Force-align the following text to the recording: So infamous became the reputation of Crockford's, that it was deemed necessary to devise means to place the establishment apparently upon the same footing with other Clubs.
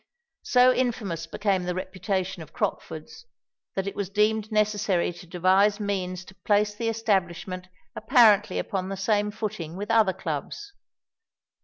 So 0.41 0.73
infamous 0.73 1.27
became 1.27 1.65
the 1.65 1.75
reputation 1.75 2.41
of 2.41 2.53
Crockford's, 2.53 3.27
that 3.75 3.85
it 3.85 3.95
was 3.95 4.09
deemed 4.09 4.51
necessary 4.51 5.13
to 5.13 5.27
devise 5.27 5.79
means 5.79 6.25
to 6.25 6.33
place 6.43 6.73
the 6.73 6.89
establishment 6.89 7.67
apparently 7.95 8.57
upon 8.57 8.89
the 8.89 8.97
same 8.97 9.29
footing 9.29 9.75
with 9.77 9.91
other 9.91 10.13
Clubs. 10.13 10.73